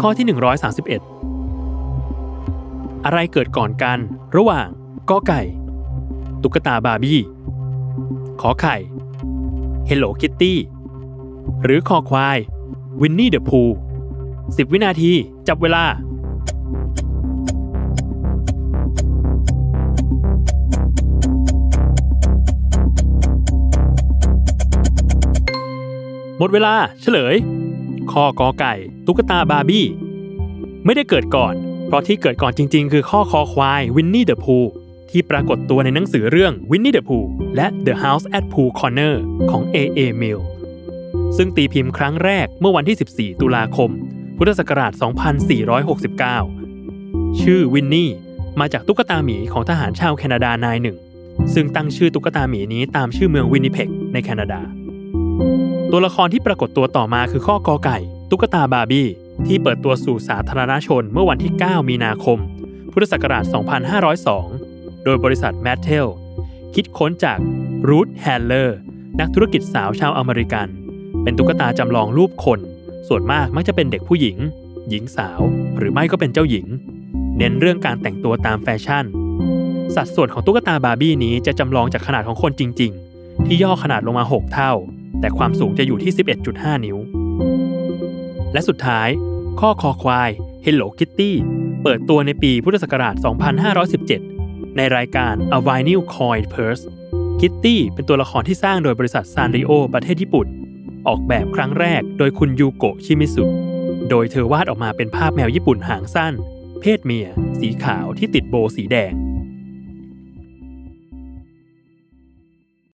[0.00, 0.34] ข้อที่ 131
[3.04, 3.98] อะไรเกิดก่อนกัน
[4.36, 4.66] ระหว่าง
[5.10, 5.42] กอไก่
[6.42, 7.20] ตุ๊กตาบาร์บี้
[8.40, 8.76] ขอไข่
[9.88, 10.54] Hello Kitty
[11.64, 12.38] หรือคอควาย
[13.00, 13.70] Winnie the Pooh
[14.26, 15.12] 10วินาที
[15.48, 15.84] จับเวลา
[26.38, 27.36] หมดเวลาเฉลย
[28.12, 28.74] ข้อกอไก่
[29.06, 29.86] ตุ๊กตาบาร์บี้
[30.84, 31.54] ไม่ได้เกิดก่อน
[31.86, 34.58] เพราะที่เกิดก่อนจริง ๆ คือข้อคอควายวินนี่เดอะพู
[35.10, 39.14] ที่ปรากฏตัวในหนังสือเรื่อง Winnie the Pooh และ The House at Pooh Corner
[39.50, 40.00] ของ A.A.
[40.20, 40.46] Milne
[41.36, 43.90] ซึ่งตีพิมพ์ครั้งแรกเมื่อวันที่ 14 ตุลาคม
[44.36, 44.92] พุทธศักราช
[46.56, 48.10] 2469 ชื่อวินนี่
[48.60, 50.96] มาจากตุ๊กตาหมีของทหารชาวแคนาดานายหนึ่ง
[51.54, 54.60] ซึ่งตั้งชื่อตุ๊กตาหมีนี้ตามชื่อเมืองวินนิเพกในแคนาดา
[55.90, 57.98] ตัวละครที่ปรากฏตัวต่อมาคือข้อกอไก่
[58.30, 59.08] ตุ๊กตาบาร์บี้
[59.46, 62.38] ที่เปิดตัวสู่สาธารณชนเมื่อวันที่ 9 มีนาคม
[62.92, 63.44] พุทธศักราช
[64.44, 66.06] 2502 โดยบริษัทแมทเทล
[66.74, 67.38] คิดค้นจาก
[67.88, 68.78] รูธแฮนเลอร์
[69.20, 70.68] นักธุรกิจสาวชาวอเมริกัน
[71.22, 72.60] เป็นตุ๊กตาจำลองรูปคน
[73.08, 74.36] ส่วนมากมักจะเป็นเด็กผู้หญิง
[74.88, 75.40] หญิงสาว
[75.78, 76.66] หรือไม่ก็เป็นเจ้าหญิง
[77.38, 79.04] เน้นเรื่องการแต่งตัวตามแฟชั่น
[79.96, 84.72] สัดส่วนของตุ๊กตาบาร์บี้นี้จะจำลองจากขนาดของคนจริง ๆ ที่ย่อขนาดลงมา 6 เท่า
[85.20, 86.12] แต่ความสูงจะอยู่ที่
[86.48, 86.98] 11.5 นิ้ว
[88.52, 89.08] และสุดท้าย
[89.60, 90.30] ข้อคอควาย
[90.64, 91.30] Hello Kitty
[91.82, 93.14] เปิดตัวในปีพุทธศักราช
[93.96, 96.84] 2517 ในรายการ A Vinyl Coin Purse
[97.40, 100.46] Kitty เป็นตัวละครที่สร้างโดยบริษัทซานริโอประเทศญี่ปุ่น
[101.08, 103.44] ออกแบบครั้งแรกโดยคุณยูโกะชิมิสุ
[104.10, 106.34] โดยเธอวาดออกมาเป็นภาพแมวญี่ปุ่นหางสั้น
[106.80, 107.28] เพศเมีย
[107.60, 109.12] สีขาวที่ติดโบสีแดง